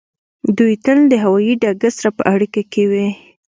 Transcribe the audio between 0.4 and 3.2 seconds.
دوی تل د هوایی ډګر سره په اړیکه کې وي